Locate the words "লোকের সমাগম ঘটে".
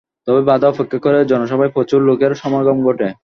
2.01-3.07